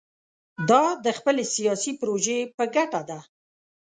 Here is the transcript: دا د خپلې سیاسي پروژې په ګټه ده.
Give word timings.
دا 0.69 0.83
د 1.05 1.07
خپلې 1.17 1.43
سیاسي 1.55 1.91
پروژې 1.99 2.39
په 2.57 2.63
ګټه 2.75 3.01
ده. 3.09 3.19